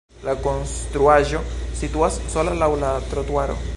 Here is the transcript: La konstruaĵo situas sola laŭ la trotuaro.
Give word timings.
La 0.27 0.33
konstruaĵo 0.45 1.41
situas 1.83 2.17
sola 2.37 2.57
laŭ 2.63 2.71
la 2.85 2.91
trotuaro. 3.13 3.61